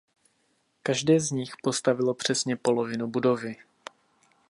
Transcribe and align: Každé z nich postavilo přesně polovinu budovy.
Každé 0.83 1.19
z 1.19 1.31
nich 1.31 1.53
postavilo 1.63 2.13
přesně 2.13 2.55
polovinu 2.55 3.07
budovy. 3.07 3.55